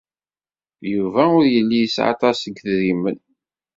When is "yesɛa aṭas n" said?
1.81-2.47